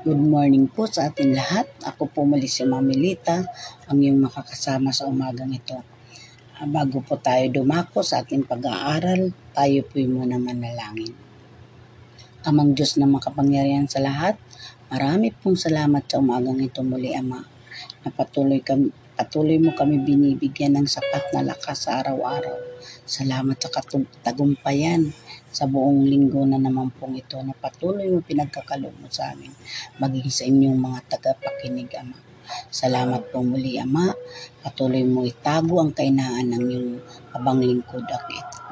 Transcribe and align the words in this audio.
Good 0.00 0.16
morning 0.16 0.64
po 0.72 0.88
sa 0.88 1.12
atin 1.12 1.36
lahat. 1.36 1.68
Ako 1.84 2.08
po 2.08 2.24
muli 2.24 2.48
si 2.48 2.64
Mamilita, 2.64 3.44
ang 3.84 4.00
iyong 4.00 4.24
makakasama 4.24 4.96
sa 4.96 5.04
umagang 5.04 5.52
ito. 5.52 5.76
Ah, 6.56 6.64
Bago 6.64 7.04
po 7.04 7.20
tayo 7.20 7.44
dumako 7.52 8.00
sa 8.00 8.24
ating 8.24 8.48
pag-aaral, 8.48 9.28
tayo 9.52 9.84
po 9.84 10.00
muna 10.00 10.40
manalangin. 10.40 11.12
Amang 12.48 12.72
Diyos 12.72 12.96
na 12.96 13.04
makapangyarihan 13.12 13.92
sa 13.92 14.00
lahat, 14.00 14.40
marami 14.88 15.36
pong 15.36 15.60
salamat 15.60 16.08
sa 16.08 16.16
umagang 16.16 16.64
ito 16.64 16.80
muli, 16.80 17.12
Ama. 17.12 17.44
Na 18.00 18.08
patuloy, 18.08 18.64
kami, 18.64 18.88
patuloy 19.20 19.60
mo 19.60 19.76
kami 19.76 20.00
binibigyan 20.00 20.80
ng 20.80 20.88
sapat 20.88 21.28
na 21.36 21.44
lakas 21.44 21.84
sa 21.84 22.00
araw-araw. 22.00 22.56
Salamat 23.04 23.60
sa 23.60 23.68
katagumpayan 23.68 25.12
sa 25.50 25.66
buong 25.66 26.06
linggo 26.06 26.46
na 26.46 26.62
naman 26.62 26.94
pong 26.94 27.18
ito 27.18 27.34
na 27.42 27.50
patuloy 27.50 28.06
mo 28.06 28.22
pinagkakaloob 28.22 28.94
mo 29.02 29.10
sa 29.10 29.34
amin, 29.34 29.50
maging 29.98 30.30
sa 30.30 30.46
inyong 30.46 30.78
mga 30.78 30.98
tagapakinig, 31.10 31.90
Ama. 31.98 32.18
Salamat 32.70 33.34
po 33.34 33.42
muli, 33.42 33.78
Ama. 33.82 34.14
Patuloy 34.62 35.02
mo 35.02 35.26
itago 35.26 35.82
ang 35.82 35.90
kainaan 35.90 36.54
ng 36.54 36.64
iyong 36.70 36.92
abang 37.34 37.58
lingkod 37.58 38.06
at 38.06 38.26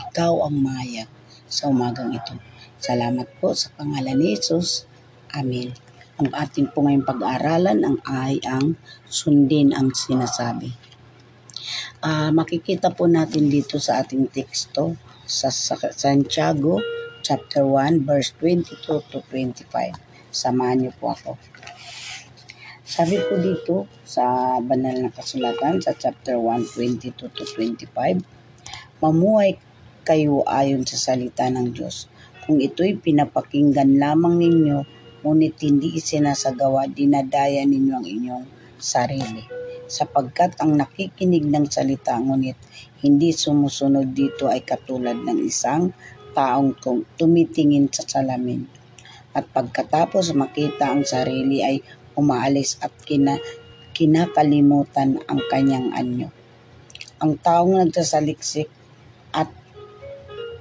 ikaw 0.06 0.46
ang 0.46 0.54
maya 0.58 1.10
sa 1.50 1.66
umagang 1.66 2.14
ito. 2.14 2.38
Salamat 2.78 3.26
po 3.42 3.58
sa 3.58 3.74
pangalan 3.74 4.14
ni 4.14 4.38
Jesus. 4.38 4.86
Amen. 5.34 5.74
Ang 6.18 6.30
ating 6.34 6.70
po 6.70 6.86
ngayong 6.86 7.06
pag-aaralan 7.06 7.82
ang 7.82 7.98
ay 8.06 8.38
ang 8.46 8.78
sundin 9.06 9.74
ang 9.74 9.90
sinasabi. 9.90 10.70
Ah, 11.98 12.30
makikita 12.30 12.94
po 12.94 13.10
natin 13.10 13.50
dito 13.50 13.82
sa 13.82 14.02
ating 14.02 14.30
teksto 14.30 14.94
sa, 15.28 15.52
sa 15.52 15.76
Santiago 15.92 16.80
chapter 17.20 17.60
1 17.60 18.08
verse 18.08 18.32
22 18.40 18.80
to 19.12 19.20
25. 19.28 19.68
Samahan 20.32 20.88
niyo 20.88 20.92
po 20.96 21.12
ako. 21.12 21.36
Sabi 22.88 23.20
po 23.20 23.36
dito 23.36 23.84
sa 24.08 24.56
banal 24.64 24.96
na 24.96 25.12
kasulatan 25.12 25.84
sa 25.84 25.92
chapter 25.92 26.40
1, 26.40 26.72
22 26.72 27.12
to 27.12 27.44
25, 27.44 28.24
Mamuhay 28.98 29.54
kayo 30.02 30.42
ayon 30.42 30.82
sa 30.82 30.98
salita 30.98 31.46
ng 31.46 31.70
Diyos. 31.70 32.10
Kung 32.42 32.58
ito'y 32.58 32.98
pinapakinggan 32.98 33.94
lamang 33.94 34.42
ninyo, 34.42 34.82
ngunit 35.22 35.54
hindi 35.62 36.02
isinasagawa, 36.02 36.90
dinadaya 36.90 37.62
ninyo 37.62 37.94
ang 37.94 38.06
inyong 38.08 38.44
sarili. 38.74 39.67
Sapagkat 39.88 40.60
ang 40.60 40.76
nakikinig 40.76 41.48
ng 41.48 41.64
salita 41.72 42.20
ngunit 42.20 42.60
hindi 43.00 43.32
sumusunod 43.32 44.12
dito 44.12 44.44
ay 44.52 44.60
katulad 44.60 45.16
ng 45.16 45.48
isang 45.48 45.96
taong 46.36 46.76
tum- 46.76 47.08
tumitingin 47.16 47.88
sa 47.88 48.04
salamin. 48.04 48.68
At 49.32 49.48
pagkatapos 49.48 50.36
makita 50.36 50.92
ang 50.92 51.08
sarili 51.08 51.64
ay 51.64 51.80
umaalis 52.20 52.76
at 52.84 52.92
kina, 53.08 53.40
kinakalimutan 53.96 55.24
ang 55.24 55.40
kanyang 55.48 55.88
anyo. 55.96 56.28
Ang 57.24 57.40
taong 57.40 57.80
nagsasaliksik 57.80 58.68
at 59.32 59.48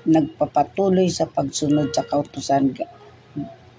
nagpapatuloy 0.08 1.11
sa 1.11 1.28
pagsunod 1.28 1.92
sa 1.92 2.08
kautusan 2.08 2.72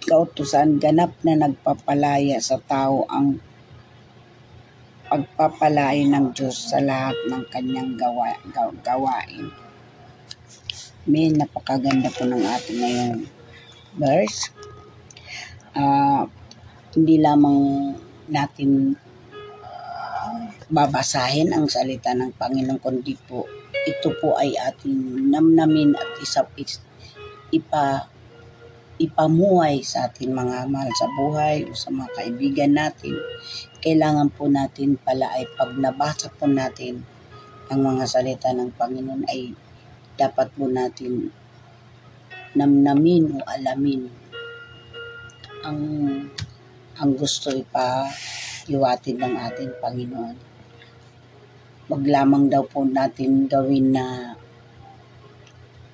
kautusan 0.08 0.80
ganap 0.80 1.12
na 1.20 1.36
nagpapalaya 1.36 2.40
sa 2.40 2.56
tao 2.56 3.04
ang 3.12 3.42
pagpapalain 5.08 6.12
ng 6.12 6.36
Diyos 6.36 6.70
sa 6.70 6.78
lahat 6.78 7.16
ng 7.32 7.42
kanyang 7.48 7.96
gawa, 7.96 8.36
gaw- 8.52 8.76
gawain. 8.84 9.50
May 11.08 11.32
napakaganda 11.32 12.12
po 12.12 12.28
ng 12.28 12.44
ating 12.44 12.78
ngayong 12.78 13.16
verse. 13.96 14.52
Ah, 15.72 16.28
hindi 16.92 17.16
lamang 17.16 17.92
natin 18.28 18.96
babasahin 20.68 21.48
ang 21.56 21.64
salita 21.64 22.12
ng 22.12 22.36
Panginoon 22.36 22.76
kundi 22.76 23.16
po 23.24 23.48
ito 23.88 24.12
po 24.20 24.36
ay 24.36 24.52
ating 24.52 25.32
namnamin 25.32 25.96
at 25.96 26.08
isa 26.20 26.44
is, 26.60 26.84
ipa 27.48 28.04
ipamuhay 28.98 29.78
sa 29.86 30.10
ating 30.10 30.34
mga 30.34 30.66
mahal 30.66 30.90
sa 30.98 31.06
buhay 31.14 31.62
o 31.66 31.74
sa 31.74 31.94
mga 31.94 32.10
kaibigan 32.18 32.72
natin. 32.74 33.14
Kailangan 33.78 34.34
po 34.34 34.50
natin 34.50 34.98
pala 34.98 35.30
ay 35.38 35.46
pag 35.54 35.70
nabasa 35.78 36.26
po 36.34 36.50
natin 36.50 37.06
ang 37.70 37.80
mga 37.86 38.04
salita 38.10 38.50
ng 38.50 38.74
Panginoon 38.74 39.22
ay 39.30 39.54
dapat 40.18 40.50
po 40.58 40.66
natin 40.66 41.30
namnamin 42.58 43.38
o 43.38 43.44
alamin 43.46 44.10
ang 45.62 45.80
ang 46.98 47.10
gusto 47.14 47.54
ipa 47.54 48.10
iwatin 48.66 49.22
ng 49.22 49.34
ating 49.48 49.72
Panginoon. 49.78 50.36
Wag 51.88 52.02
lamang 52.04 52.50
daw 52.52 52.66
po 52.66 52.84
natin 52.84 53.46
gawin 53.46 53.94
na 53.94 54.34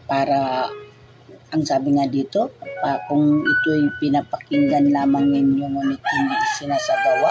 para 0.09 0.67
ang 1.55 1.63
sabi 1.63 1.95
nga 1.95 2.11
dito, 2.11 2.51
pa, 2.83 2.99
kung 3.07 3.47
ito'y 3.47 3.87
pinapakinggan 4.03 4.91
lamang 4.91 5.31
ninyo 5.31 5.71
ngunit 5.71 6.03
hindi 6.03 6.37
sinasagawa, 6.59 7.31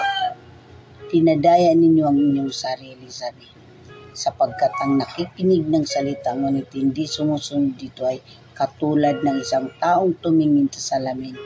tinadaya 1.12 1.76
ninyo 1.76 2.04
ang 2.08 2.16
inyong 2.16 2.48
sarili, 2.48 3.04
sabi. 3.12 3.44
Sapagkat 4.16 4.72
ang 4.80 4.96
nakikinig 4.96 5.68
ng 5.68 5.84
salita 5.84 6.32
ngunit 6.32 6.72
hindi 6.72 7.04
sumusunod 7.04 7.76
dito 7.76 8.08
ay 8.08 8.16
katulad 8.56 9.20
ng 9.20 9.44
isang 9.44 9.68
taong 9.76 10.16
tumingin 10.24 10.72
sa 10.72 10.96
salamin 10.96 11.36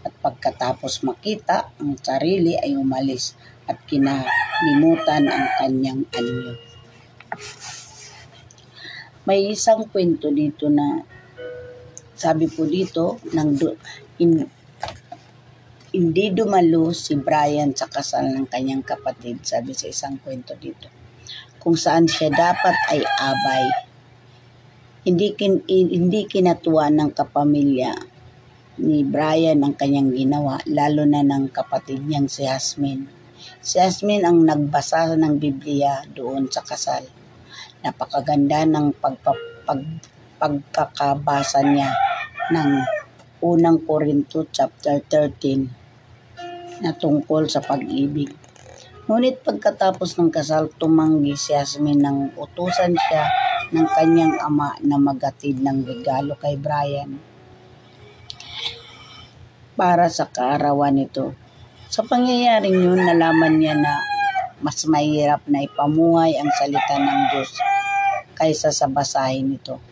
at 0.00 0.16
pagkatapos 0.24 1.04
makita 1.04 1.76
ang 1.76 2.00
sarili 2.00 2.56
ay 2.56 2.80
umalis 2.80 3.36
at 3.68 3.76
kinalimutan 3.84 5.28
ang 5.28 5.46
kanyang 5.60 6.00
anyo. 6.16 6.56
May 9.28 9.52
isang 9.52 9.84
kwento 9.92 10.32
dito 10.32 10.72
na 10.72 11.11
sabi 12.22 12.46
po 12.46 12.62
dito 12.62 13.18
ng 13.34 13.48
du- 13.58 13.78
in, 14.22 14.46
hindi 15.92 16.24
dumalo 16.30 16.94
si 16.94 17.18
Brian 17.18 17.74
sa 17.74 17.90
kasal 17.90 18.30
ng 18.30 18.46
kanyang 18.46 18.86
kapatid 18.86 19.42
sabi 19.42 19.74
sa 19.74 19.90
isang 19.90 20.22
kwento 20.22 20.54
dito. 20.54 20.86
Kung 21.58 21.74
saan 21.74 22.06
siya 22.06 22.30
dapat 22.30 22.76
ay 22.94 23.02
abay. 23.02 23.66
Hindi 25.02 25.34
kin, 25.34 25.66
hindi 25.66 26.30
kinatuwa 26.30 26.86
ng 26.94 27.10
kapamilya 27.10 27.92
ni 28.86 29.02
Brian 29.02 29.66
ang 29.66 29.74
kanyang 29.74 30.14
ginawa 30.14 30.62
lalo 30.70 31.02
na 31.02 31.26
ng 31.26 31.50
kapatid 31.50 32.06
niyang 32.06 32.30
si 32.30 32.46
Hasmin 32.46 33.04
si 33.60 33.78
Hasmin 33.78 34.22
ang 34.22 34.42
nagbasa 34.42 35.14
ng 35.18 35.38
Biblia 35.38 36.02
doon 36.10 36.50
sa 36.50 36.62
kasal. 36.62 37.06
Napakaganda 37.82 38.62
ng 38.66 38.94
pagpa, 38.98 39.34
pag, 39.66 39.82
pagkakabasa 40.38 41.62
niya 41.66 41.90
ng 42.52 42.70
unang 43.40 43.80
Korinto 43.88 44.44
chapter 44.52 45.00
13 45.00 46.84
na 46.84 46.92
tungkol 46.92 47.48
sa 47.48 47.64
pag-ibig. 47.64 48.28
Ngunit 49.08 49.40
pagkatapos 49.40 50.20
ng 50.20 50.28
kasal, 50.28 50.68
tumanggi 50.76 51.32
si 51.34 51.56
Yasmin 51.56 51.98
nang 52.04 52.30
utusan 52.36 52.92
siya 52.92 53.24
ng 53.72 53.86
kanyang 53.96 54.36
ama 54.44 54.76
na 54.84 55.00
magatid 55.00 55.64
ng 55.64 55.82
regalo 55.82 56.36
kay 56.36 56.60
Brian 56.60 57.16
para 59.72 60.06
sa 60.12 60.28
kaarawan 60.28 60.94
nito. 60.94 61.32
Sa 61.88 62.04
pangyayaring 62.04 62.76
yun, 62.76 63.00
nalaman 63.00 63.58
niya 63.58 63.74
na 63.74 63.98
mas 64.62 64.84
mahirap 64.86 65.42
na 65.48 65.64
ipamuhay 65.64 66.38
ang 66.38 66.48
salita 66.54 66.94
ng 67.00 67.20
Diyos 67.34 67.50
kaysa 68.38 68.70
sa 68.70 68.86
basahin 68.86 69.56
nito. 69.56 69.82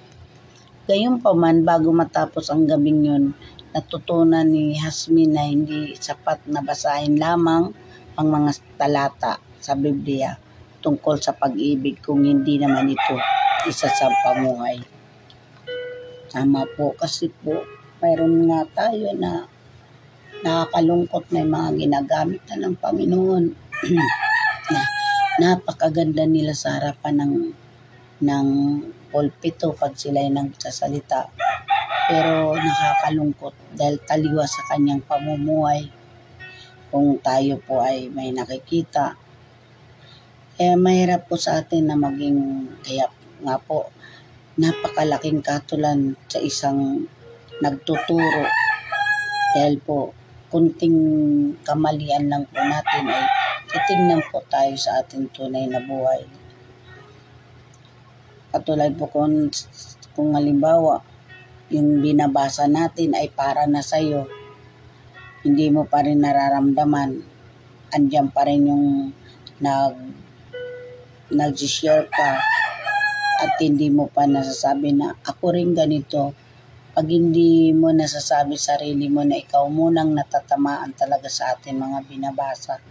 Gayunpaman, 0.91 1.63
bago 1.63 1.95
matapos 1.95 2.51
ang 2.51 2.67
gabing 2.67 3.07
yun, 3.07 3.25
natutunan 3.71 4.43
ni 4.43 4.75
Hasmin 4.75 5.31
na 5.31 5.47
hindi 5.47 5.95
sapat 5.95 6.51
na 6.51 6.67
basahin 6.67 7.15
lamang 7.15 7.71
ang 8.19 8.27
mga 8.27 8.59
talata 8.75 9.39
sa 9.63 9.79
Biblia 9.79 10.35
tungkol 10.83 11.23
sa 11.23 11.31
pag-ibig 11.31 12.03
kung 12.03 12.27
hindi 12.27 12.59
naman 12.59 12.91
ito 12.91 13.15
isa 13.71 13.87
sa 13.87 14.11
pamuhay. 14.27 14.83
Tama 16.27 16.67
po 16.75 16.91
kasi 16.99 17.31
po, 17.31 17.63
mayroon 18.03 18.51
nga 18.51 18.91
tayo 18.91 19.15
na 19.15 19.47
nakakalungkot 20.43 21.31
na 21.31 21.47
mga 21.47 21.71
ginagamit 21.87 22.43
na 22.51 22.67
ng 22.67 22.75
Panginoon 22.75 23.45
na 24.75 24.81
napakaganda 25.39 26.27
nila 26.27 26.51
sa 26.51 26.83
harapan 26.83 27.15
ng 27.23 27.35
ng 28.27 28.49
pulpito 29.11 29.75
pag 29.75 29.93
sila 29.99 30.23
ay 30.23 30.31
nagsasalita. 30.31 31.29
Pero 32.11 32.55
nakakalungkot 32.55 33.55
dahil 33.75 33.99
taliwa 34.03 34.47
sa 34.47 34.63
kanyang 34.71 35.03
pamumuhay 35.05 35.91
kung 36.91 37.19
tayo 37.23 37.59
po 37.63 37.83
ay 37.83 38.11
may 38.11 38.35
nakikita. 38.35 39.15
Kaya 40.59 40.75
mahirap 40.75 41.31
po 41.31 41.39
sa 41.39 41.63
atin 41.63 41.87
na 41.87 41.97
maging, 41.97 42.67
kaya 42.83 43.07
nga 43.47 43.57
po, 43.63 43.95
napakalaking 44.59 45.41
katulan 45.41 46.19
sa 46.27 46.43
isang 46.43 47.07
nagtuturo 47.63 48.45
dahil 49.57 49.81
po 49.81 50.13
kunting 50.51 50.99
kamalian 51.63 52.27
lang 52.27 52.45
po 52.51 52.59
natin 52.59 53.07
ay 53.07 53.25
titingnan 53.71 54.21
po 54.35 54.43
tayo 54.51 54.75
sa 54.75 54.99
ating 54.99 55.31
tunay 55.31 55.71
na 55.71 55.79
buhay. 55.79 56.27
Katulad 58.51 58.99
po 58.99 59.07
kung, 59.07 59.47
kung 60.11 60.35
halimbawa, 60.35 60.99
yung 61.71 62.03
binabasa 62.03 62.67
natin 62.67 63.15
ay 63.15 63.31
para 63.31 63.63
na 63.71 63.79
sa'yo, 63.79 64.27
hindi 65.47 65.71
mo 65.71 65.87
pa 65.87 66.03
rin 66.03 66.19
nararamdaman, 66.19 67.23
andyan 67.95 68.29
pa 68.35 68.43
rin 68.51 68.67
yung 68.67 68.87
nag, 69.63 69.95
nag-share 71.31 72.11
ka 72.11 72.43
at 73.41 73.55
hindi 73.63 73.87
mo 73.87 74.11
pa 74.11 74.27
nasasabi 74.27 74.99
na 74.99 75.15
ako 75.23 75.55
rin 75.55 75.71
ganito. 75.71 76.35
Pag 76.91 77.07
hindi 77.07 77.71
mo 77.71 77.95
nasasabi 77.95 78.59
sarili 78.59 79.07
mo 79.07 79.23
na 79.23 79.39
ikaw 79.39 79.63
munang 79.71 80.11
natatamaan 80.11 80.91
talaga 80.99 81.31
sa 81.31 81.55
ating 81.55 81.79
mga 81.79 81.99
binabasa, 82.11 82.83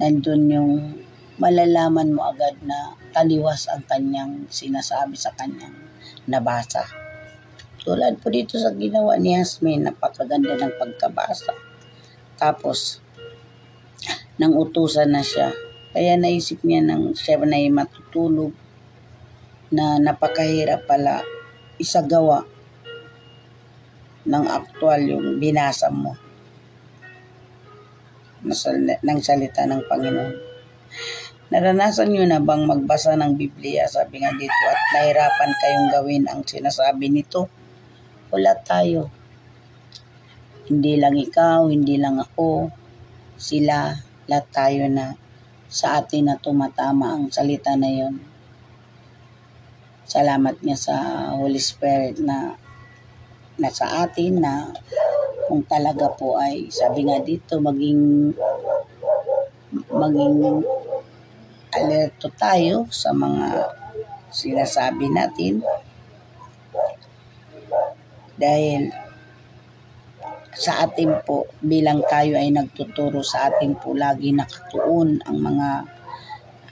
nandun 0.00 0.42
yung 0.48 0.72
malalaman 1.40 2.12
mo 2.12 2.28
agad 2.28 2.60
na 2.60 2.92
taliwas 3.16 3.64
ang 3.72 3.80
kanyang 3.88 4.44
sinasabi 4.52 5.16
sa 5.16 5.32
kanyang 5.32 5.72
nabasa. 6.28 6.84
Tulad 7.80 8.20
po 8.20 8.28
dito 8.28 8.60
sa 8.60 8.76
ginawa 8.76 9.16
ni 9.16 9.32
Yasmin, 9.32 9.88
napakaganda 9.88 10.52
ng 10.60 10.76
pagkabasa. 10.76 11.56
Tapos, 12.36 13.00
nang 14.36 14.52
utusan 14.52 15.08
na 15.08 15.24
siya, 15.24 15.48
kaya 15.96 16.20
naisip 16.20 16.60
niya 16.60 16.84
nang 16.84 17.16
siya 17.16 17.40
na 17.40 17.56
matutulog 17.72 18.52
na 19.72 19.96
napakahirap 19.96 20.84
pala 20.84 21.24
isagawa 21.80 22.44
ng 24.28 24.44
aktual 24.44 25.00
yung 25.00 25.40
binasa 25.40 25.88
mo 25.88 26.14
ng 28.44 29.20
salita 29.20 29.64
ng 29.64 29.84
Panginoon. 29.88 30.34
Naranasan 31.50 32.14
nyo 32.14 32.22
na 32.30 32.38
bang 32.38 32.62
magbasa 32.62 33.18
ng 33.18 33.34
Biblia, 33.34 33.82
sabi 33.90 34.22
nga 34.22 34.30
dito, 34.30 34.62
at 34.70 34.80
nahirapan 34.94 35.50
kayong 35.58 35.88
gawin 35.90 36.24
ang 36.30 36.46
sinasabi 36.46 37.10
nito? 37.10 37.50
Wala 38.30 38.54
tayo. 38.62 39.10
Hindi 40.70 40.94
lang 40.94 41.18
ikaw, 41.18 41.66
hindi 41.66 41.98
lang 41.98 42.22
ako, 42.22 42.70
sila, 43.34 43.90
lahat 44.30 44.46
tayo 44.54 44.86
na 44.86 45.18
sa 45.66 45.98
atin 45.98 46.30
na 46.30 46.38
tumatama 46.38 47.18
ang 47.18 47.34
salita 47.34 47.74
na 47.74 47.90
yon. 47.90 48.14
Salamat 50.06 50.62
niya 50.62 50.78
sa 50.78 50.96
Holy 51.34 51.58
Spirit 51.58 52.22
na 52.22 52.54
nasa 53.58 54.06
atin 54.06 54.38
na 54.38 54.70
kung 55.50 55.66
talaga 55.66 56.14
po 56.14 56.38
ay 56.38 56.70
sabi 56.70 57.02
nga 57.10 57.18
dito 57.18 57.58
maging 57.58 58.30
maging 59.90 60.62
alerto 61.80 62.28
tayo 62.36 62.84
sa 62.92 63.10
mga 63.16 63.72
sinasabi 64.30 65.08
natin 65.10 65.64
dahil 68.36 68.92
sa 70.56 70.84
atin 70.84 71.24
po 71.24 71.48
bilang 71.64 72.04
tayo 72.04 72.36
ay 72.36 72.52
nagtuturo 72.52 73.24
sa 73.24 73.48
atin 73.48 73.76
po 73.80 73.96
lagi 73.96 74.32
nakatuon 74.32 75.24
ang 75.24 75.38
mga 75.40 75.70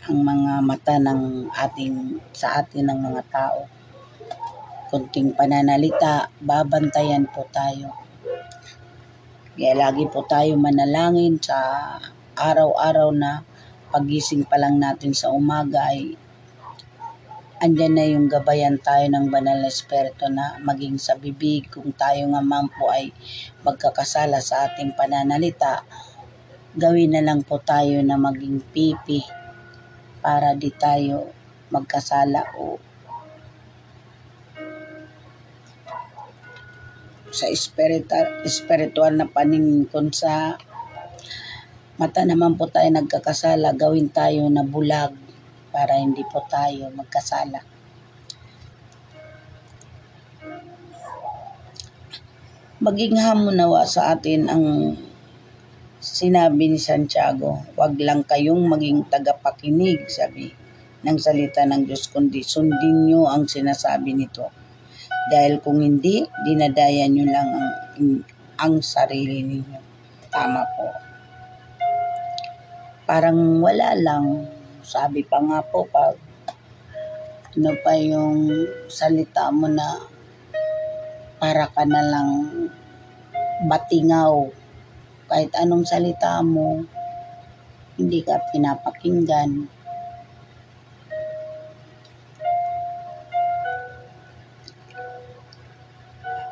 ang 0.09 0.19
mga 0.25 0.53
mata 0.65 0.97
ng 0.97 1.53
ating 1.53 2.17
sa 2.33 2.65
atin 2.65 2.89
ng 2.89 3.01
mga 3.13 3.23
tao. 3.29 3.69
Kunting 4.89 5.37
pananalita, 5.37 6.33
babantayan 6.41 7.29
po 7.29 7.45
tayo. 7.53 7.93
Kaya 9.53 9.77
lagi 9.77 10.09
po 10.09 10.25
tayo 10.25 10.57
manalangin 10.57 11.37
sa 11.37 11.61
araw-araw 12.41 13.13
na 13.13 13.45
pagising 13.89 14.45
pa 14.45 14.61
lang 14.61 14.77
natin 14.77 15.17
sa 15.17 15.33
umaga 15.33 15.89
ay 15.89 16.15
andyan 17.59 17.95
na 17.99 18.07
yung 18.07 18.27
gabayan 18.31 18.79
tayo 18.79 19.11
ng 19.11 19.27
banal 19.35 19.59
na 19.59 19.67
espiritu 19.67 20.31
na 20.31 20.63
maging 20.63 20.95
sa 20.95 21.19
bibig. 21.19 21.67
Kung 21.67 21.91
tayo 21.91 22.31
nga 22.31 22.43
man 22.43 22.71
ay 22.95 23.11
magkakasala 23.67 24.39
sa 24.39 24.71
ating 24.71 24.95
pananalita, 24.95 25.83
gawin 26.79 27.19
na 27.19 27.25
lang 27.25 27.43
po 27.43 27.59
tayo 27.59 27.99
na 28.07 28.15
maging 28.15 28.63
pipi 28.71 29.19
para 30.23 30.55
di 30.55 30.71
tayo 30.71 31.35
magkasala 31.75 32.55
o 32.55 32.79
sa 37.29 37.47
espiritual, 37.51 38.43
espiritual 38.43 39.13
na 39.15 39.29
paningin 39.29 39.85
kung 39.87 40.11
sa 40.11 40.57
mata 41.99 42.23
naman 42.23 42.55
po 42.55 42.71
tayo 42.71 42.87
nagkakasala, 42.95 43.75
gawin 43.75 44.07
tayo 44.15 44.47
na 44.47 44.63
bulag 44.63 45.11
para 45.75 45.99
hindi 45.99 46.23
po 46.31 46.47
tayo 46.47 46.95
magkasala. 46.95 47.59
Maging 52.79 53.19
hamunawa 53.19 53.83
sa 53.83 54.15
atin 54.15 54.47
ang 54.47 54.95
sinabi 55.99 56.71
ni 56.71 56.79
Santiago, 56.79 57.67
wag 57.75 57.99
lang 57.99 58.23
kayong 58.23 58.71
maging 58.71 59.11
tagapakinig, 59.11 60.07
sabi 60.07 60.55
ng 61.03 61.19
salita 61.19 61.67
ng 61.67 61.83
Diyos, 61.83 62.07
kundi 62.15 62.47
sundin 62.47 63.11
nyo 63.11 63.27
ang 63.27 63.51
sinasabi 63.51 64.15
nito. 64.15 64.47
Dahil 65.35 65.59
kung 65.59 65.83
hindi, 65.83 66.23
dinadaya 66.47 67.11
nyo 67.11 67.27
lang 67.27 67.49
ang, 67.51 67.69
ang 68.63 68.75
sarili 68.79 69.43
ninyo. 69.43 69.81
Tama 70.31 70.63
po. 70.79 71.08
Parang 73.09 73.65
wala 73.65 73.97
lang 73.97 74.45
sabi 74.85 75.25
pa 75.25 75.41
nga 75.41 75.65
po, 75.65 75.89
pag 75.89 76.17
ano 77.57 77.73
pa 77.81 77.97
yung 77.97 78.53
salita 78.93 79.49
mo 79.49 79.65
na 79.65 79.97
para 81.41 81.73
ka 81.73 81.89
na 81.89 82.05
lang 82.05 82.31
batingaw. 83.65 84.53
Kahit 85.29 85.53
anong 85.57 85.89
salita 85.89 86.41
mo, 86.45 86.85
hindi 87.97 88.21
ka 88.25 88.53
pinapakinggan. 88.53 89.73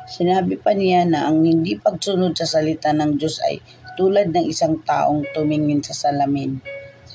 Sinabi 0.09 0.57
pa 0.57 0.73
niya 0.73 1.05
na 1.05 1.29
ang 1.29 1.45
hindi 1.45 1.77
pagsunod 1.77 2.33
sa 2.33 2.49
salita 2.49 2.89
ng 2.93 3.21
Diyos 3.21 3.37
ay 3.45 3.61
tulad 3.97 4.29
ng 4.29 4.45
isang 4.45 4.77
taong 4.85 5.25
tumingin 5.33 5.81
sa 5.81 5.91
salamin 5.91 6.61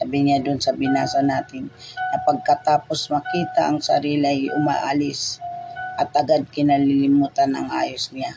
sabi 0.03 0.27
niya 0.27 0.43
doon 0.43 0.59
sa 0.59 0.75
binasa 0.75 1.23
natin 1.23 1.71
na 2.11 2.19
pagkatapos 2.27 3.07
makita 3.15 3.71
ang 3.71 3.79
sarili 3.79 4.27
ay 4.27 4.41
umaalis 4.51 5.39
at 5.95 6.11
agad 6.19 6.43
kinalilimutan 6.51 7.55
ang 7.55 7.71
ayos 7.71 8.11
niya. 8.11 8.35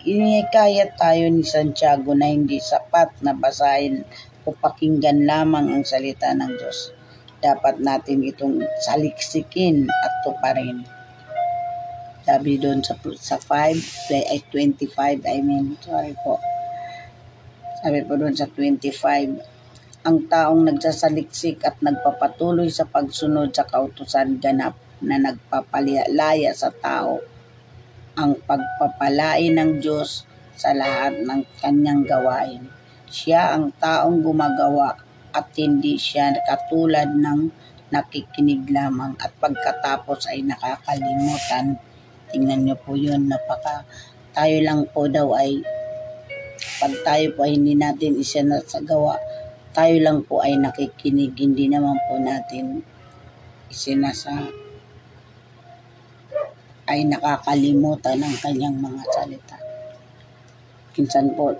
Inikaya 0.00 0.88
tayo 0.96 1.28
ni 1.28 1.44
Santiago 1.44 2.16
na 2.16 2.32
hindi 2.32 2.56
sapat 2.56 3.20
na 3.20 3.36
basahin 3.36 4.00
o 4.48 4.56
pakinggan 4.56 5.28
lamang 5.28 5.68
ang 5.68 5.84
salita 5.84 6.32
ng 6.32 6.56
Diyos. 6.56 6.96
Dapat 7.44 7.84
natin 7.84 8.24
itong 8.24 8.64
saliksikin 8.80 9.84
at 9.84 10.12
tuparin. 10.24 10.88
Sabi 12.24 12.56
doon 12.56 12.80
sa, 12.80 12.96
sa 13.20 13.36
5, 13.36 14.08
ay 14.32 14.40
25, 14.48 15.20
I 15.28 15.38
mean, 15.44 15.76
sorry 15.84 16.16
po. 16.24 16.40
Sabi 17.80 18.04
po 18.04 18.12
doon 18.12 18.36
sa 18.36 18.44
25, 18.44 20.04
ang 20.04 20.16
taong 20.28 20.68
nagsasaliksik 20.68 21.64
at 21.64 21.80
nagpapatuloy 21.80 22.68
sa 22.68 22.84
pagsunod 22.84 23.56
sa 23.56 23.64
kautusan 23.64 24.36
ganap 24.36 24.76
na 25.00 25.16
nagpapalaya 25.16 26.52
sa 26.52 26.68
tao 26.68 27.24
ang 28.20 28.36
pagpapalain 28.44 29.56
ng 29.56 29.80
Diyos 29.80 30.28
sa 30.60 30.76
lahat 30.76 31.24
ng 31.24 31.40
kanyang 31.64 32.04
gawain. 32.04 32.68
Siya 33.08 33.56
ang 33.56 33.72
taong 33.72 34.20
gumagawa 34.20 35.00
at 35.32 35.48
hindi 35.56 35.96
siya 35.96 36.36
katulad 36.36 37.16
ng 37.16 37.48
nakikinig 37.88 38.68
lamang 38.68 39.16
at 39.16 39.32
pagkatapos 39.40 40.28
ay 40.28 40.44
nakakalimutan. 40.44 41.80
Tingnan 42.28 42.60
niyo 42.68 42.76
po 42.76 42.92
yun, 42.92 43.24
napaka 43.24 43.88
tayo 44.36 44.56
lang 44.60 44.84
po 44.92 45.08
daw 45.08 45.32
ay 45.32 45.79
pag 46.80 46.92
tayo 47.04 47.32
po 47.36 47.48
ay 47.48 47.56
hindi 47.56 47.76
natin 47.76 48.20
isinasagawa, 48.20 49.16
tayo 49.70 49.94
lang 50.02 50.24
po 50.26 50.42
ay 50.42 50.58
nakikinig, 50.58 51.36
hindi 51.38 51.70
naman 51.70 51.96
po 52.10 52.18
natin 52.18 52.82
isinasa 53.70 54.50
ay 56.90 57.06
nakakalimutan 57.06 58.18
ng 58.18 58.34
kanyang 58.42 58.76
mga 58.82 59.02
salita. 59.14 59.56
Minsan 60.98 61.32
po, 61.38 61.54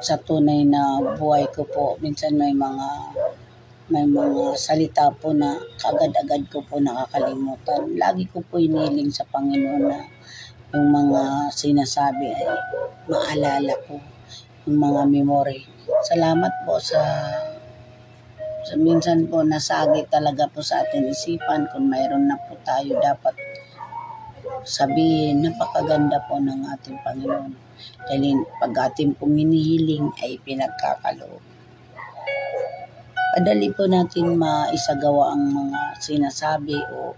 sa 0.00 0.16
tunay 0.16 0.64
na 0.64 0.98
buhay 1.20 1.44
ko 1.52 1.62
po, 1.68 2.00
minsan 2.00 2.34
may 2.34 2.56
mga 2.56 2.88
may 3.92 4.08
mga 4.08 4.56
salita 4.56 5.12
po 5.12 5.36
na 5.36 5.60
kagad-agad 5.76 6.48
ko 6.48 6.64
po 6.64 6.80
nakakalimutan. 6.80 8.00
Lagi 8.00 8.24
ko 8.32 8.40
po 8.40 8.56
iniling 8.56 9.12
sa 9.12 9.28
Panginoon 9.28 9.84
na 9.92 10.00
yung 10.74 10.90
mga 10.90 11.54
sinasabi 11.54 12.34
ay 12.34 12.50
maalala 13.06 13.78
ko 13.86 14.02
yung 14.66 14.78
mga 14.82 15.02
memory. 15.06 15.62
Salamat 16.10 16.50
po 16.66 16.82
sa 16.82 16.98
sa 18.64 18.74
minsan 18.80 19.30
po 19.30 19.46
nasagi 19.46 20.02
talaga 20.10 20.50
po 20.50 20.64
sa 20.64 20.82
ating 20.82 21.14
isipan 21.14 21.70
kung 21.70 21.86
mayroon 21.86 22.26
na 22.26 22.34
po 22.48 22.58
tayo 22.66 22.98
dapat 22.98 23.38
sabihin 24.66 25.46
napakaganda 25.46 26.18
po 26.26 26.42
ng 26.42 26.66
ating 26.74 26.98
Panginoon. 27.06 27.52
Dahil 28.10 28.42
pag 28.58 28.90
ating 28.90 29.14
pong 29.14 29.38
hinihiling 29.38 30.10
ay 30.26 30.42
pinagkakaloob. 30.42 31.44
Padali 33.34 33.68
po 33.70 33.86
natin 33.86 34.38
maisagawa 34.38 35.38
ang 35.38 35.54
mga 35.54 35.80
sinasabi 36.02 36.82
o 36.90 37.14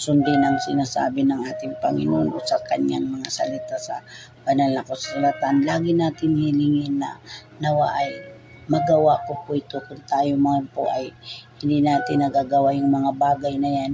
sundin 0.00 0.40
ang 0.40 0.56
sinasabi 0.56 1.28
ng 1.28 1.44
ating 1.44 1.76
Panginoon 1.76 2.32
o 2.32 2.40
sa 2.40 2.56
kanyang 2.64 3.04
mga 3.04 3.28
salita 3.28 3.76
sa 3.76 4.00
banal 4.48 4.72
na 4.72 4.80
kasulatan. 4.80 5.60
Lagi 5.68 5.92
natin 5.92 6.40
hilingin 6.40 7.04
na 7.04 7.20
nawa 7.60 7.92
ay 8.00 8.32
magawa 8.72 9.20
ko 9.28 9.44
po 9.44 9.52
ito 9.52 9.76
kung 9.84 10.00
tayo 10.08 10.40
mga 10.40 10.72
po 10.72 10.88
ay 10.88 11.12
hindi 11.60 11.84
natin 11.84 12.24
nagagawa 12.24 12.72
yung 12.72 12.88
mga 12.88 13.12
bagay 13.12 13.60
na 13.60 13.68
yan. 13.68 13.92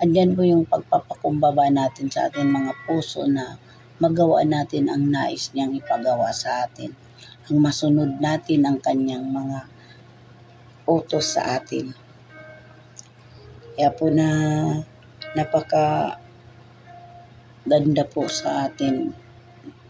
Andyan 0.00 0.32
po 0.32 0.40
yung 0.40 0.64
pagpapakumbaba 0.64 1.68
natin 1.68 2.08
sa 2.08 2.32
ating 2.32 2.48
mga 2.48 2.72
puso 2.88 3.28
na 3.28 3.60
magawa 4.00 4.40
natin 4.40 4.88
ang 4.88 5.04
nais 5.04 5.52
niyang 5.52 5.76
ipagawa 5.76 6.32
sa 6.32 6.64
atin. 6.64 6.96
Ang 7.52 7.60
masunod 7.60 8.24
natin 8.24 8.64
ang 8.64 8.80
kanyang 8.80 9.28
mga 9.28 9.68
utos 10.88 11.36
sa 11.36 11.60
atin. 11.60 11.92
Kaya 13.74 13.90
po 13.90 14.06
na 14.06 14.26
napaka 15.34 16.14
ganda 17.66 18.06
po 18.06 18.30
sa 18.30 18.70
atin 18.70 19.10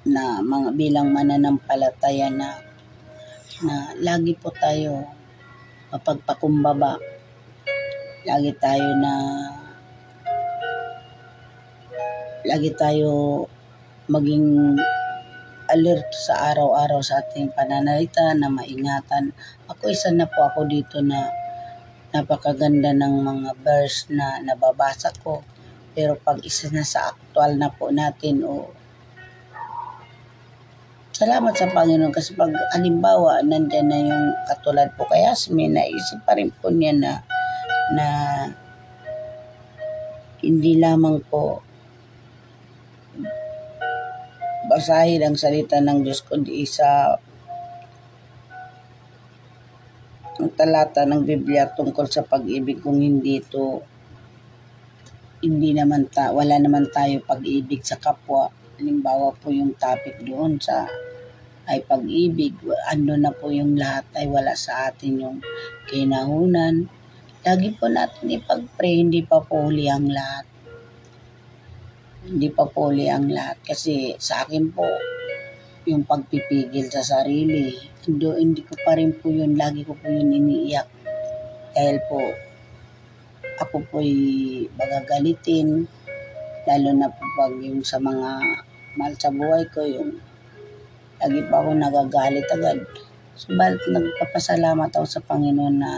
na 0.09 0.41
mga 0.41 0.73
bilang 0.73 1.13
mananampalataya 1.13 2.33
na 2.33 2.61
na 3.65 3.97
lagi 4.01 4.35
po 4.37 4.51
tayo 4.51 5.05
mapagpakumbaba. 5.93 6.99
Lagi 8.25 8.53
tayo 8.57 8.89
na 8.99 9.13
lagi 12.45 12.71
tayo 12.75 13.45
maging 14.11 14.77
alert 15.71 16.09
sa 16.13 16.53
araw-araw 16.53 17.01
sa 17.01 17.25
ating 17.25 17.53
pananalita 17.57 18.33
na 18.37 18.49
maingatan. 18.53 19.33
Ako 19.71 19.93
isa 19.93 20.13
na 20.13 20.29
po 20.29 20.51
ako 20.51 20.69
dito 20.69 21.01
na 21.01 21.44
napakaganda 22.15 22.95
ng 22.95 23.15
mga 23.27 23.51
verse 23.59 24.07
na 24.15 24.39
nababasa 24.39 25.11
ko. 25.19 25.43
Pero 25.99 26.15
pag 26.15 26.39
isa 26.47 26.71
na 26.71 26.87
sa 26.87 27.11
actual 27.11 27.59
na 27.59 27.75
po 27.75 27.91
natin 27.91 28.47
o 28.47 28.71
Salamat 31.15 31.55
sa 31.55 31.71
Panginoon 31.71 32.11
kasi 32.11 32.35
pag 32.35 32.51
alimbawa 32.75 33.39
nandyan 33.39 33.87
na 33.87 33.99
yung 34.03 34.25
katulad 34.51 34.91
po 34.99 35.07
kay 35.07 35.23
Yasmin, 35.23 35.71
naisip 35.71 36.19
pa 36.27 36.35
rin 36.35 36.51
po 36.51 36.75
niya 36.75 36.91
na 36.91 37.23
na 37.95 38.07
hindi 40.43 40.75
lamang 40.75 41.23
po 41.31 41.63
basahin 44.67 45.23
ang 45.23 45.39
salita 45.39 45.79
ng 45.79 46.03
Diyos 46.03 46.19
kundi 46.27 46.67
sa 46.67 47.15
talata 50.55 51.07
ng 51.07 51.23
Biblia 51.23 51.71
tungkol 51.71 52.07
sa 52.11 52.27
pag-ibig 52.27 52.83
kung 52.83 52.99
hindi 52.99 53.39
ito 53.39 53.83
hindi 55.45 55.77
naman 55.77 56.11
ta 56.11 56.33
wala 56.35 56.59
naman 56.59 56.91
tayo 56.91 57.23
pag-ibig 57.23 57.85
sa 57.87 58.01
kapwa 58.01 58.51
halimbawa 58.81 59.31
po 59.39 59.55
yung 59.55 59.79
topic 59.79 60.19
doon 60.27 60.59
sa 60.59 60.89
ay 61.65 61.81
pag-ibig, 61.81 62.53
ano 62.93 63.17
na 63.17 63.33
po 63.33 63.49
yung 63.49 63.77
lahat 63.77 64.05
ay 64.21 64.29
wala 64.29 64.53
sa 64.53 64.93
atin 64.93 65.17
yung 65.17 65.39
kinahunan. 65.89 66.89
Lagi 67.45 67.73
po 67.77 67.89
natin 67.89 68.37
ipag-pray, 68.37 69.01
hindi 69.01 69.25
pa 69.25 69.41
po 69.41 69.69
huli 69.69 69.89
ang 69.89 70.09
lahat. 70.09 70.45
Hindi 72.25 72.49
pa 72.53 72.69
po 72.69 72.93
huli 72.93 73.09
ang 73.09 73.33
lahat. 73.33 73.61
Kasi 73.65 74.17
sa 74.21 74.45
akin 74.45 74.73
po, 74.73 74.85
yung 75.89 76.05
pagpipigil 76.09 76.89
sa 76.89 77.05
sarili, 77.05 77.73
hindi, 78.09 78.27
hindi 78.41 78.61
ko 78.65 78.75
pa 78.85 78.97
rin 78.97 79.13
po 79.17 79.29
yun, 79.29 79.57
lagi 79.57 79.85
ko 79.85 79.93
po 79.97 80.07
yun 80.09 80.33
iniiyak. 80.33 80.89
Dahil 81.75 81.99
po, 82.09 82.21
ako 83.61 83.85
po'y 83.93 84.13
magagalitin, 84.75 85.87
lalo 86.65 86.91
na 86.97 87.09
po 87.13 87.23
pag 87.37 87.55
yung 87.61 87.85
sa 87.85 88.01
mga 88.01 88.29
mahal 88.97 89.15
sa 89.21 89.31
buhay 89.31 89.65
ko, 89.71 89.85
yung 89.85 90.17
lagi 91.21 91.41
pa 91.47 91.61
ako 91.61 91.71
nagagalit 91.77 92.49
agad. 92.51 92.79
Subalit 93.35 93.83
nagpapasalamat 93.91 94.91
ako 94.95 95.07
sa 95.07 95.21
Panginoon 95.21 95.77
na 95.77 95.93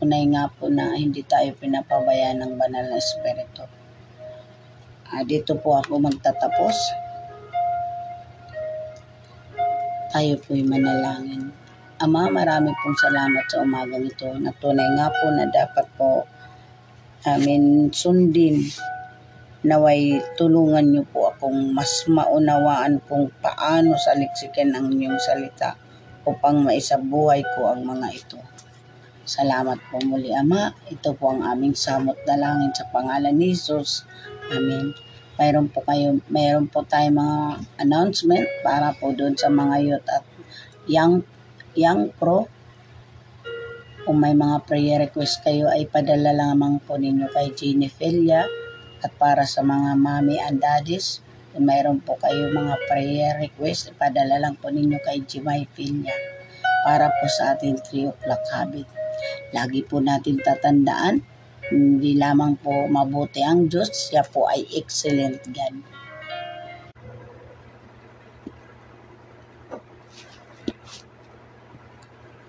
tunay 0.00 0.24
nga 0.32 0.50
po 0.50 0.66
na 0.66 0.96
hindi 0.96 1.22
tayo 1.22 1.52
pinapabayaan 1.60 2.40
ng 2.42 2.52
banal 2.56 2.84
na 2.88 2.98
Espiritu. 2.98 3.68
Uh, 5.10 5.22
dito 5.26 5.58
po 5.58 5.78
ako 5.78 5.98
magtatapos. 6.00 6.76
Tayo 10.10 10.34
po'y 10.42 10.66
manalangin. 10.66 11.54
Ama, 12.02 12.26
marami 12.34 12.74
pong 12.82 12.98
salamat 12.98 13.46
sa 13.46 13.62
umagang 13.62 14.02
ito 14.02 14.26
na 14.42 14.50
tunay 14.58 14.90
nga 14.98 15.06
po 15.06 15.30
na 15.30 15.46
dapat 15.46 15.86
po 15.94 16.26
namin 17.22 17.92
sundin 17.94 18.58
naway 19.60 20.18
tulungan 20.40 20.88
niyo 20.88 21.04
po 21.12 21.28
akong 21.28 21.76
mas 21.76 22.08
maunawaan 22.08 22.96
kung 23.04 23.28
paano 23.44 23.92
saliksikin 24.00 24.72
ang 24.72 24.88
inyong 24.88 25.20
salita 25.20 25.76
upang 26.24 26.64
maisabuhay 26.64 27.44
ko 27.54 27.68
ang 27.68 27.84
mga 27.84 28.08
ito. 28.10 28.40
Salamat 29.22 29.78
po 29.92 30.00
muli 30.02 30.34
Ama. 30.34 30.74
Ito 30.90 31.14
po 31.14 31.36
ang 31.36 31.46
aming 31.46 31.76
samot 31.76 32.18
dalangin 32.26 32.74
sa 32.74 32.88
pangalan 32.90 33.36
ni 33.36 33.54
Jesus. 33.54 34.02
Amen. 34.50 34.90
Mayroon 35.40 35.72
po 35.72 35.80
kayo, 35.88 36.20
mayroon 36.28 36.68
po 36.68 36.84
tayo 36.84 37.08
mga 37.16 37.64
announcement 37.80 38.44
para 38.60 38.92
po 38.92 39.16
doon 39.16 39.32
sa 39.40 39.48
mga 39.48 39.76
youth 39.80 40.08
at 40.12 40.24
young 40.84 41.24
young 41.72 42.12
pro. 42.12 42.44
Kung 44.04 44.20
may 44.20 44.36
mga 44.36 44.68
prayer 44.68 45.00
request 45.08 45.40
kayo 45.40 45.72
ay 45.72 45.88
padala 45.88 46.36
lamang 46.36 46.76
po 46.84 47.00
ninyo 47.00 47.32
kay 47.32 47.56
Jenny 47.56 47.88
Felia 47.88 48.44
at 49.00 49.16
para 49.16 49.48
sa 49.48 49.64
mga 49.64 49.96
mommy 49.96 50.36
and 50.36 50.60
daddies, 50.60 51.24
kung 51.56 51.64
mayroon 51.64 52.04
po 52.04 52.20
kayo 52.20 52.52
mga 52.52 52.76
prayer 52.84 53.40
request, 53.40 53.96
ipadala 53.96 54.36
lang 54.36 54.60
po 54.60 54.68
ninyo 54.68 55.00
kay 55.00 55.24
Jimay 55.24 55.64
Pinya 55.72 56.12
para 56.84 57.08
po 57.08 57.24
sa 57.32 57.56
ating 57.56 57.80
3 57.80 58.12
o'clock 58.12 58.44
habit. 58.52 58.84
Lagi 59.56 59.80
po 59.88 60.04
natin 60.04 60.36
tatandaan, 60.36 61.24
hindi 61.70 62.18
lamang 62.18 62.58
po 62.58 62.90
mabuti 62.90 63.40
ang 63.46 63.70
Diyos, 63.70 64.10
siya 64.10 64.26
po 64.26 64.50
ay 64.50 64.66
excellent 64.74 65.46
God. 65.54 65.99